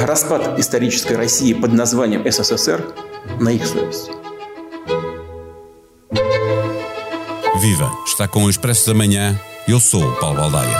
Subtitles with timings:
[0.00, 2.94] Распад исторической России под названием СССР
[3.40, 4.12] на их совести.
[7.60, 7.90] Viva!
[8.06, 9.40] Está com o Expresso da Manhã.
[9.66, 10.78] Eu sou o Paulo Baldaia.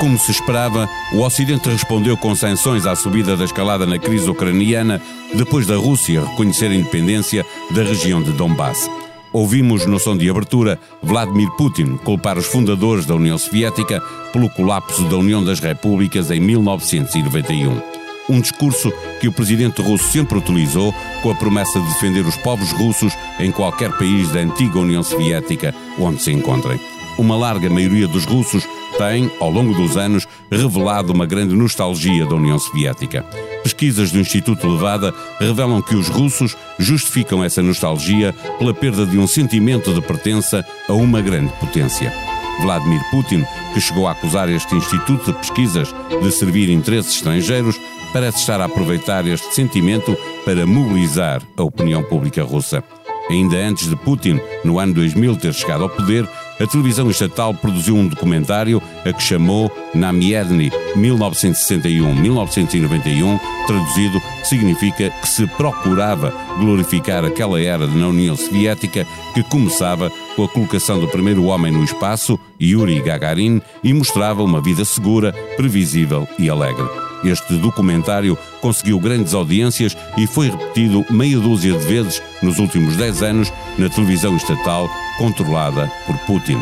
[0.00, 5.00] Como se esperava, o Ocidente respondeu com sanções à subida da escalada na crise ucraniana
[5.34, 8.90] depois da Rússia reconhecer a independência da região de Donbass.
[9.33, 13.99] Ouvimos no som de abertura Vladimir Putin culpar os fundadores da União Soviética
[14.31, 17.81] pelo colapso da União das Repúblicas em 1991.
[18.29, 22.71] Um discurso que o presidente russo sempre utilizou com a promessa de defender os povos
[22.73, 26.79] russos em qualquer país da antiga União Soviética onde se encontrem.
[27.17, 28.63] Uma larga maioria dos russos
[28.97, 33.23] tem, ao longo dos anos, revelado uma grande nostalgia da União Soviética.
[33.63, 39.27] Pesquisas do Instituto Levada revelam que os russos justificam essa nostalgia pela perda de um
[39.27, 42.13] sentimento de pertença a uma grande potência.
[42.61, 47.79] Vladimir Putin, que chegou a acusar este Instituto de Pesquisas de servir interesses estrangeiros,
[48.11, 52.83] parece estar a aproveitar este sentimento para mobilizar a opinião pública russa.
[53.29, 57.95] Ainda antes de Putin, no ano 2000, ter chegado ao poder, a televisão estatal produziu
[57.95, 67.87] um documentário a que chamou Namiedny 1961-1991, traduzido significa que se procurava glorificar aquela era
[67.87, 73.61] na União Soviética que começava com a colocação do primeiro homem no espaço, Yuri Gagarin,
[73.83, 77.12] e mostrava uma vida segura, previsível e alegre.
[77.23, 83.23] Este documentário conseguiu grandes audiências e foi repetido meia dúzia de vezes nos últimos 10
[83.23, 86.57] anos na televisão estatal controlada por Putin.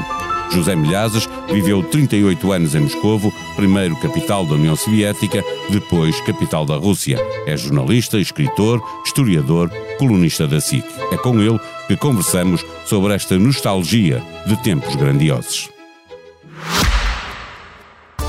[0.51, 6.75] José Milhazes viveu 38 anos em Moscovo, primeiro capital da União Soviética, depois capital da
[6.75, 7.17] Rússia.
[7.47, 10.85] É jornalista, escritor, historiador, colunista da SIC.
[11.11, 15.80] É com ele que conversamos sobre esta nostalgia de tempos grandiosos.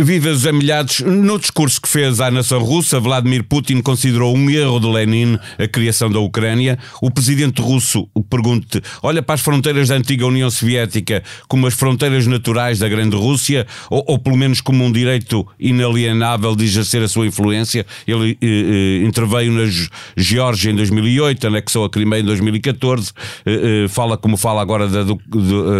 [0.00, 4.86] José Milhares, no discurso que fez à nação russa, Vladimir Putin considerou um erro de
[4.86, 6.78] Lenin a criação da Ucrânia.
[7.02, 12.28] O presidente russo pergunta olha para as fronteiras da antiga União Soviética como as fronteiras
[12.28, 17.08] naturais da grande Rússia, ou, ou pelo menos como um direito inalienável de exercer a
[17.08, 17.84] sua influência.
[18.06, 19.68] Ele eh, eh, interveio na
[20.16, 23.10] Geórgia em 2008, anexou a Crimeia em 2014,
[23.44, 25.18] eh, eh, fala como fala agora da, do,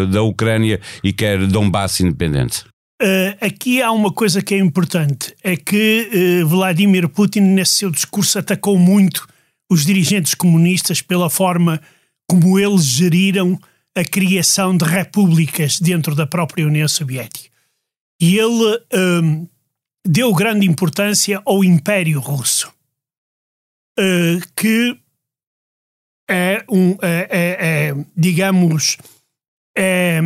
[0.08, 2.64] da Ucrânia e quer Donbass independente.
[3.00, 7.90] Uh, aqui há uma coisa que é importante: é que uh, Vladimir Putin, nesse seu
[7.90, 9.26] discurso, atacou muito
[9.70, 11.80] os dirigentes comunistas pela forma
[12.28, 13.58] como eles geriram
[13.96, 17.48] a criação de repúblicas dentro da própria União Soviética.
[18.20, 19.48] E ele um,
[20.06, 22.72] deu grande importância ao Império Russo,
[23.98, 24.98] uh, que
[26.28, 28.96] é um, é, é, é digamos,
[29.76, 30.20] é,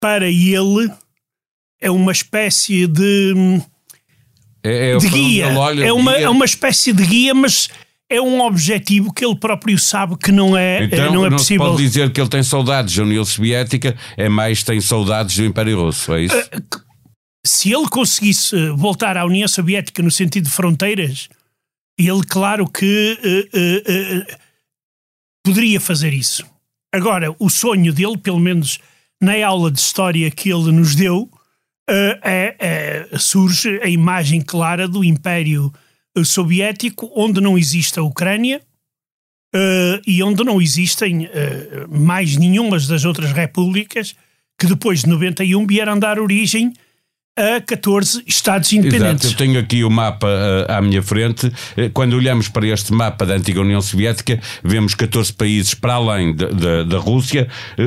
[0.00, 0.90] para ele
[1.80, 3.62] é uma espécie de,
[4.62, 5.46] é, é de guia.
[5.46, 6.24] É, uma, guia.
[6.24, 7.68] é uma espécie de guia, mas
[8.10, 11.66] é um objetivo que ele próprio sabe que não é, então, não é não possível.
[11.66, 15.44] Se pode dizer que ele tem saudades da União Soviética, é mais tem saudades do
[15.44, 16.36] Império Russo, é isso?
[16.36, 16.80] Uh,
[17.46, 21.28] se ele conseguisse voltar à União Soviética no sentido de fronteiras,
[21.98, 24.38] ele, claro que uh, uh,
[25.44, 26.44] poderia fazer isso.
[26.92, 28.78] Agora, o sonho dele, pelo menos
[29.20, 31.30] na aula de história que ele nos deu,
[31.90, 35.72] é, é, surge a imagem clara do Império
[36.24, 38.60] Soviético, onde não existe a Ucrânia
[39.54, 41.30] uh, e onde não existem uh,
[41.88, 44.14] mais nenhumas das outras repúblicas
[44.58, 46.72] que depois de 91 vieram dar origem
[47.38, 49.26] a 14 Estados independentes.
[49.26, 51.50] Exato, eu tenho aqui o mapa uh, à minha frente.
[51.94, 56.46] Quando olhamos para este mapa da antiga União Soviética, vemos 14 países para além de,
[56.46, 57.46] de, da Rússia.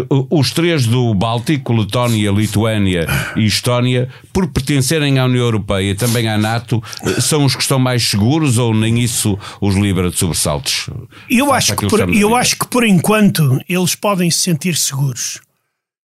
[0.10, 3.06] Uh, os três do Báltico, Letónia, Lituânia
[3.36, 6.82] e Estónia, por pertencerem à União Europeia e também à NATO,
[7.20, 10.90] são os que estão mais seguros ou nem isso os livra de sobressaltos?
[11.30, 15.42] Eu, acho que, por, eu acho que por enquanto eles podem se sentir seguros.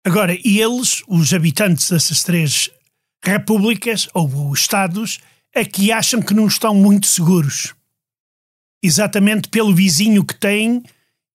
[0.04, 2.70] Agora, e eles, os habitantes dessas três
[3.22, 5.19] repúblicas ou estados
[5.55, 7.75] a que acham que não estão muito seguros.
[8.82, 10.82] Exatamente pelo vizinho que têm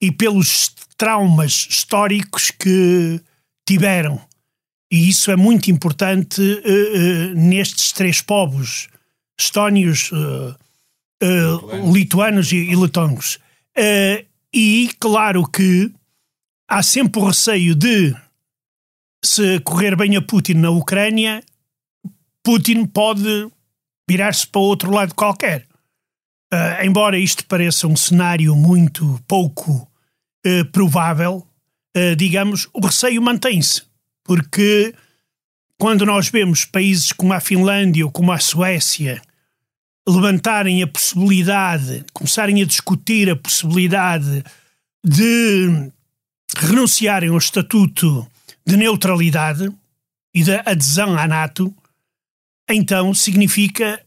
[0.02, 3.22] e pelos traumas históricos que
[3.68, 4.22] tiveram.
[4.92, 8.88] E isso é muito importante uh, uh, nestes três povos,
[9.38, 10.56] estónios, uh,
[11.92, 13.40] lituanos e, e letões.
[14.54, 15.92] e claro que
[16.68, 18.16] há sempre o receio de
[19.24, 21.44] se correr bem a Putin na Ucrânia,
[22.46, 23.50] Putin pode
[24.08, 25.66] virar-se para outro lado qualquer.
[26.54, 29.92] Uh, embora isto pareça um cenário muito pouco
[30.46, 31.46] uh, provável,
[31.98, 33.82] uh, digamos, o receio mantém-se.
[34.24, 34.94] Porque
[35.76, 39.20] quando nós vemos países como a Finlândia ou como a Suécia
[40.08, 44.44] levantarem a possibilidade, começarem a discutir a possibilidade
[45.04, 45.92] de
[46.56, 48.26] renunciarem ao estatuto
[48.64, 49.68] de neutralidade
[50.32, 51.76] e da adesão à NATO,
[52.70, 54.05] então significa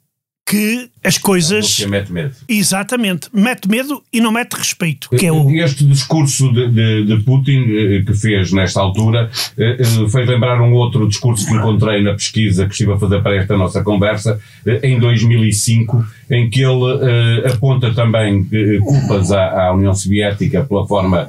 [0.49, 1.83] que as coisas.
[1.85, 2.35] A mete medo.
[2.49, 3.29] Exatamente.
[3.33, 5.11] Mete medo e não mete respeito.
[5.11, 5.51] Que é o...
[5.51, 10.61] Este discurso de, de, de Putin eh, que fez nesta altura eh, eh, fez lembrar
[10.63, 14.41] um outro discurso que encontrei na pesquisa que estive a fazer para esta nossa conversa
[14.83, 18.47] em 2005, em que ele aponta também
[18.81, 21.29] culpas à, à União Soviética pela forma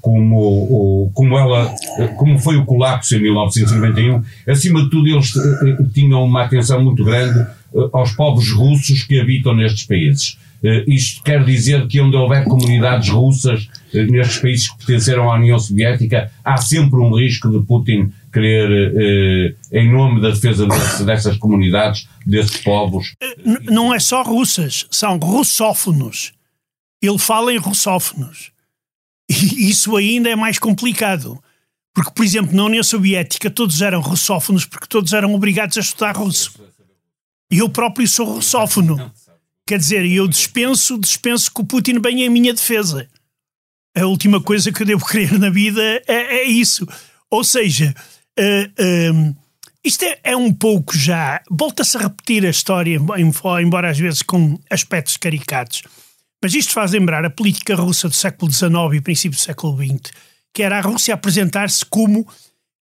[0.00, 1.74] como, como ela,
[2.16, 4.22] como foi o colapso em 1991.
[4.46, 5.32] Acima de tudo, eles
[5.92, 7.46] tinham uma atenção muito grande
[7.92, 10.38] aos povos russos que habitam nestes países.
[10.62, 15.36] Uh, isto quer dizer que onde houver comunidades russas uh, nestes países que pertenceram à
[15.36, 20.66] União Soviética, há sempre um risco de Putin querer, em nome da defesa
[21.04, 23.14] dessas comunidades, desses povos.
[23.62, 26.32] não é só russas, são russófonos.
[27.00, 28.50] Ele fala em russófonos.
[29.30, 31.38] E isso ainda é mais complicado.
[31.94, 36.16] Porque, por exemplo, na União Soviética todos eram russófonos porque todos eram obrigados a estudar
[36.16, 36.52] russo.
[37.54, 39.12] E eu próprio sou russófono.
[39.64, 43.08] Quer dizer, eu dispenso, dispenso que o Putin venha em minha defesa.
[43.96, 46.84] A última coisa que eu devo querer na vida é, é isso.
[47.30, 47.94] Ou seja,
[48.36, 49.36] uh, uh,
[49.84, 51.40] isto é, é, um pouco já.
[51.48, 52.98] Volta-se a repetir a história,
[53.60, 55.84] embora às vezes com aspectos caricatos.
[56.42, 60.12] Mas isto faz lembrar a política russa do século XIX e princípio do século XX,
[60.52, 62.26] que era a Rússia apresentar-se como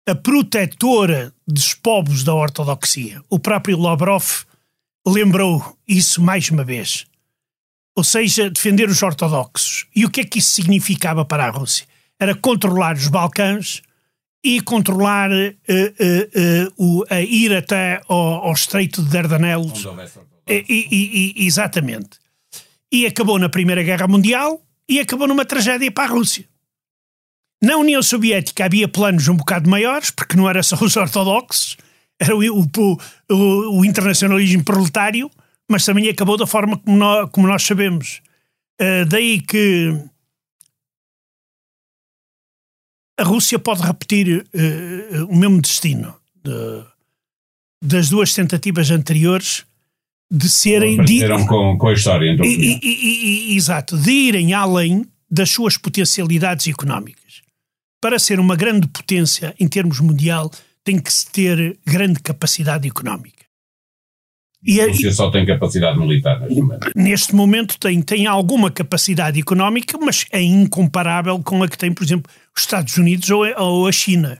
[0.08, 3.20] a protetora dos povos da ortodoxia.
[3.28, 4.48] O próprio Lavrov
[5.06, 7.06] lembrou isso mais uma vez.
[7.96, 9.86] Ou seja, defender os ortodoxos.
[9.94, 11.86] E o que é que isso significava para a Rússia?
[12.18, 13.82] Era controlar os Balcãs
[14.42, 19.84] e controlar, uh, uh, uh, o, a ir até ao, ao Estreito de Dardanelos.
[20.48, 22.18] E, e, e, exatamente.
[22.90, 26.48] E acabou na Primeira Guerra Mundial e acabou numa tragédia para a Rússia.
[27.62, 31.76] Na União Soviética havia planos um bocado maiores, porque não era só os ortodoxos,
[32.20, 32.98] era o, o,
[33.30, 35.30] o, o internacionalismo proletário,
[35.68, 38.20] mas também acabou da forma como nós, como nós sabemos.
[38.80, 39.98] Uh, daí que
[43.18, 46.84] a Rússia pode repetir uh, o mesmo destino de,
[47.82, 49.64] das duas tentativas anteriores
[50.30, 51.02] de serem.
[51.02, 52.44] De, com, com a história, então.
[52.44, 57.42] E, e, e, exato, de irem além das suas potencialidades económicas.
[58.00, 60.50] Para ser uma grande potência em termos mundial,
[60.84, 63.40] tem que se ter grande capacidade económica.
[64.62, 66.90] E a Rússia só tem capacidade militar neste momento.
[66.94, 72.04] Neste momento tem, tem alguma capacidade económica, mas é incomparável com a que tem, por
[72.04, 74.36] exemplo, os Estados Unidos ou a, ou a China.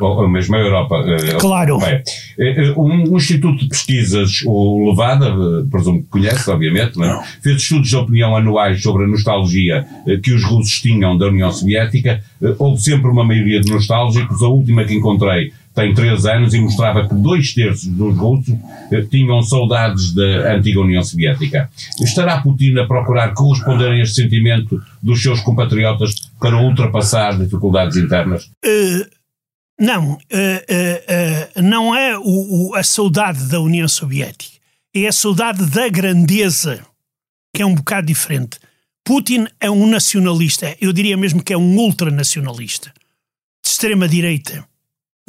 [0.00, 1.04] Ou mesmo a Europa.
[1.06, 1.78] Eh, claro.
[1.78, 2.02] Bem,
[2.38, 7.20] eh, um, um, instituto de pesquisas, o Levada, eh, presumo que conhece, obviamente, não.
[7.20, 7.24] É?
[7.42, 9.86] fez estudos de opinião anuais sobre a nostalgia
[10.22, 12.22] que os russos tinham da União Soviética.
[12.58, 14.42] Houve sempre uma maioria de nostálgicos.
[14.42, 18.52] A última que encontrei tem três anos e mostrava que dois terços dos russos
[18.90, 21.70] eh, tinham saudades da antiga União Soviética.
[22.00, 28.46] Estará Putin a procurar corresponder a este sentimento dos seus compatriotas para ultrapassar dificuldades internas?
[28.66, 29.06] Uh,
[29.78, 34.58] não, uh, uh, não é o, o, a saudade da União Soviética,
[34.92, 36.84] é a saudade da grandeza,
[37.54, 38.58] que é um bocado diferente.
[39.04, 42.92] Putin é um nacionalista, eu diria mesmo que é um ultranacionalista,
[43.62, 44.67] de extrema direita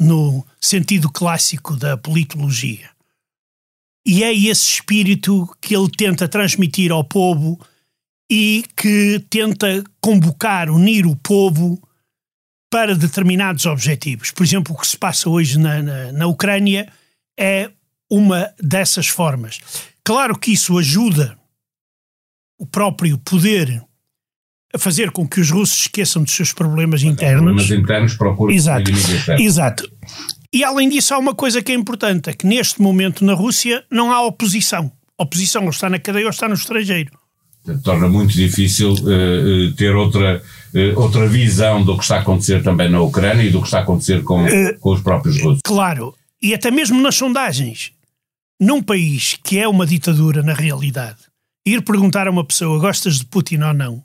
[0.00, 2.88] no sentido clássico da politologia.
[4.06, 7.60] E é esse espírito que ele tenta transmitir ao povo
[8.32, 11.78] e que tenta convocar, unir o povo
[12.72, 14.30] para determinados objetivos.
[14.30, 16.90] Por exemplo, o que se passa hoje na, na, na Ucrânia
[17.38, 17.70] é
[18.10, 19.60] uma dessas formas.
[20.02, 21.38] Claro que isso ajuda
[22.58, 23.84] o próprio poder
[24.72, 27.42] a fazer com que os russos esqueçam dos seus problemas internos.
[27.42, 28.90] Problemas internos procuram exato,
[29.38, 29.90] exato.
[30.52, 33.84] E além disso, há uma coisa que é importante: é que neste momento na Rússia
[33.90, 34.90] não há oposição.
[35.18, 37.12] A oposição ou está na cadeia ou está no estrangeiro.
[37.84, 40.42] Torna muito difícil uh, ter outra,
[40.74, 43.80] uh, outra visão do que está a acontecer também na Ucrânia e do que está
[43.80, 45.60] a acontecer com, uh, com os próprios russos.
[45.62, 47.92] Claro, e até mesmo nas sondagens.
[48.58, 51.18] Num país que é uma ditadura na realidade,
[51.66, 54.04] ir perguntar a uma pessoa gostas de Putin ou não?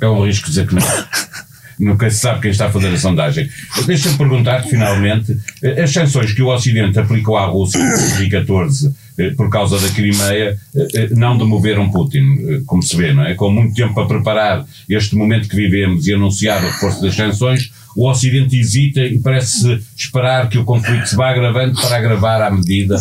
[0.00, 0.82] É um risco dizer que não.
[1.80, 3.48] nunca se sabe quem está a fazer a sondagem.
[3.86, 9.30] Deixa-me perguntar finalmente, eh, as sanções que o Ocidente aplicou à Rússia em 2014 eh,
[9.30, 13.34] por causa da Crimeia eh, não demoveram Putin, como se vê, não é?
[13.34, 17.72] Com muito tempo a preparar este momento que vivemos e anunciar o reforço das sanções,
[17.96, 22.50] o Ocidente hesita e parece esperar que o conflito se vá agravando para agravar à
[22.50, 22.96] medida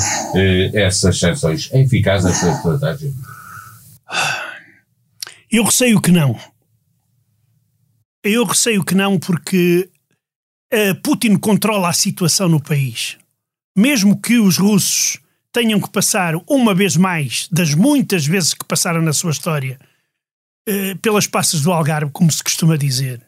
[0.73, 1.69] essas sanções.
[1.71, 3.11] É eficaz essa estratégia?
[5.51, 6.35] Eu receio que não.
[8.23, 9.89] Eu receio que não, porque
[10.73, 13.17] uh, Putin controla a situação no país.
[13.75, 15.19] Mesmo que os russos
[15.53, 19.79] tenham que passar uma vez mais, das muitas vezes que passaram na sua história,
[20.67, 23.21] uh, pelas passas do Algarve, como se costuma dizer,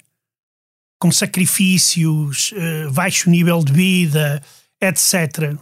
[0.99, 4.43] com sacrifícios, uh, baixo nível de vida,
[4.81, 5.57] etc.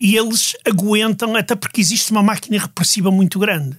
[0.00, 3.76] E eles aguentam, até porque existe uma máquina repressiva muito grande.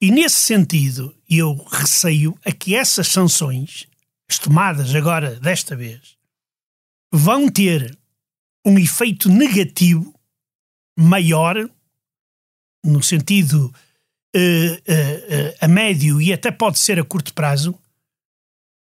[0.00, 3.86] E nesse sentido, eu receio a que essas sanções,
[4.28, 6.16] as tomadas agora desta vez,
[7.12, 7.96] vão ter
[8.64, 10.14] um efeito negativo
[10.98, 11.68] maior,
[12.84, 13.72] no sentido
[14.34, 17.78] uh, uh, uh, a médio e até pode ser a curto prazo,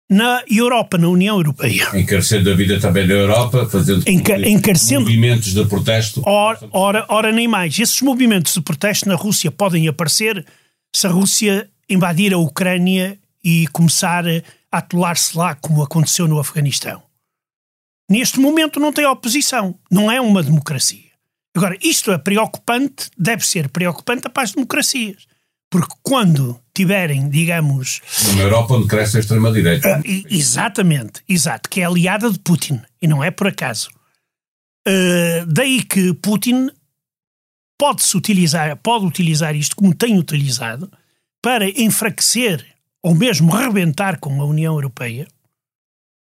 [0.08, 1.90] na Europa, na União Europeia.
[1.96, 5.02] Encarecendo a vida também da Europa, fazendo Enca encarecendo...
[5.02, 6.22] movimentos de protesto.
[6.26, 7.80] Ora, ora, ora, nem mais.
[7.80, 10.46] Esses movimentos de protesto na Rússia podem aparecer
[10.94, 17.04] se a Rússia invadir a Ucrânia e começar a atolar-se lá, como aconteceu no Afeganistão.
[18.10, 21.12] Neste momento não tem oposição, não é uma democracia.
[21.56, 25.28] Agora, isto é preocupante, deve ser preocupante para as democracias.
[25.70, 28.02] Porque quando tiverem, digamos.
[28.36, 30.00] Na Europa, onde cresce a extrema-direita.
[30.00, 33.90] Uh, exatamente, exato, que é aliada de Putin, e não é por acaso.
[34.88, 36.70] Uh, daí que Putin
[37.82, 40.88] pode-se utilizar, pode utilizar isto como tem utilizado
[41.42, 42.64] para enfraquecer
[43.02, 45.28] ou mesmo rebentar com a União Europeia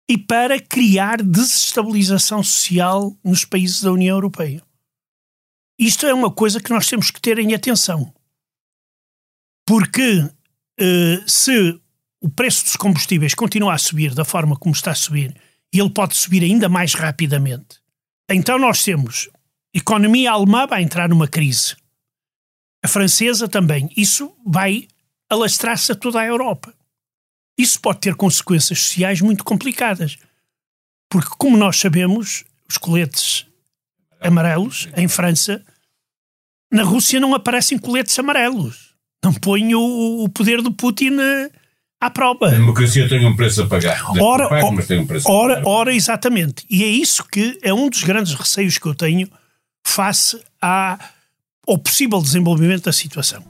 [0.07, 4.61] e para criar desestabilização social nos países da União Europeia.
[5.79, 8.13] Isto é uma coisa que nós temos que ter em atenção.
[9.65, 10.29] Porque
[10.79, 11.81] eh, se
[12.21, 15.35] o preço dos combustíveis continua a subir da forma como está a subir,
[15.73, 17.81] e ele pode subir ainda mais rapidamente,
[18.29, 19.31] então nós temos
[19.79, 21.75] economia alemã vai entrar numa crise.
[22.83, 23.89] A francesa também.
[23.97, 24.87] Isso vai
[25.29, 26.73] alastrar-se a toda a Europa.
[27.57, 30.17] Isso pode ter consequências sociais muito complicadas.
[31.09, 33.45] Porque, como nós sabemos, os coletes
[34.21, 35.63] amarelos em França,
[36.71, 38.93] na Rússia não aparecem coletes amarelos.
[39.23, 41.49] Não põem o, o poder do Putin eh,
[41.99, 42.47] à prova.
[42.47, 44.01] A democracia tem um preço a pagar.
[44.17, 45.69] Ora, um preço ora, a pagar.
[45.69, 46.65] ora, exatamente.
[46.69, 49.29] E é isso que é um dos grandes receios que eu tenho
[49.89, 50.97] face à,
[51.67, 53.43] ao possível desenvolvimento da situação.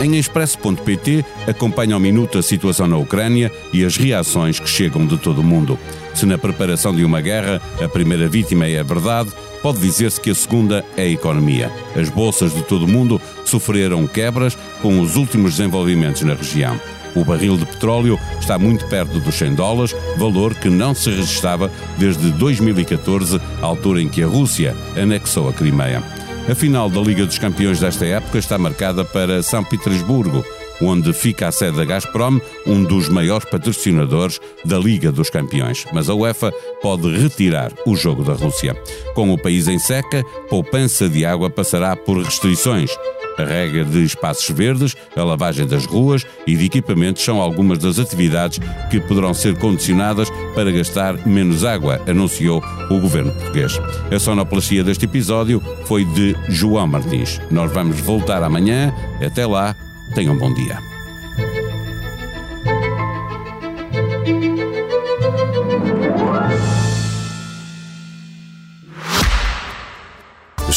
[0.00, 5.16] Em Expresso.pt acompanha ao minuto a situação na Ucrânia e as reações que chegam de
[5.16, 5.78] todo o mundo.
[6.12, 9.32] Se na preparação de uma guerra a primeira vítima é a verdade,
[9.62, 11.70] pode dizer-se que a segunda é a economia.
[11.96, 16.78] As bolsas de todo o mundo sofreram quebras com os últimos desenvolvimentos na região.
[17.14, 21.70] O barril de petróleo está muito perto dos 100 dólares, valor que não se registava
[21.98, 26.02] desde 2014, altura em que a Rússia anexou a Crimeia.
[26.48, 30.44] A final da Liga dos Campeões desta época está marcada para São Petersburgo,
[30.80, 35.86] onde fica a sede da Gazprom, um dos maiores patrocinadores da Liga dos Campeões.
[35.92, 36.52] Mas a UEFA
[36.82, 38.74] pode retirar o jogo da Rússia.
[39.14, 42.90] Com o país em seca, poupança de água passará por restrições.
[43.38, 47.98] A rega de espaços verdes, a lavagem das ruas e de equipamentos são algumas das
[47.98, 48.58] atividades
[48.90, 53.78] que poderão ser condicionadas para gastar menos água, anunciou o governo português.
[54.14, 57.40] A sonoplastia deste episódio foi de João Martins.
[57.50, 58.92] Nós vamos voltar amanhã.
[59.24, 59.74] Até lá,
[60.14, 60.91] tenham um bom dia.